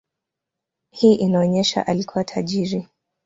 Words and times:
Hii 0.91 1.15
inaonyesha 1.15 1.87
alikuwa 1.87 2.23
tajiri. 2.23 2.87